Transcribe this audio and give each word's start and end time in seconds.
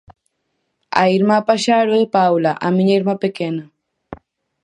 A 1.01 1.03
irmá 1.17 1.37
paxaro 1.49 1.91
é 2.01 2.03
Paula, 2.17 2.51
a 2.65 2.67
miña 2.75 2.97
irmá 2.99 3.15
pequena. 3.25 3.63